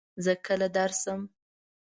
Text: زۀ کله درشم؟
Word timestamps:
زۀ 0.23 0.33
کله 0.45 0.67
درشم؟ 0.75 1.21